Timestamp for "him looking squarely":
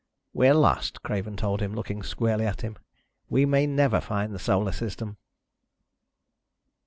1.61-2.47